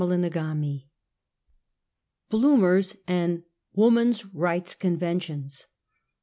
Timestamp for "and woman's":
3.07-4.25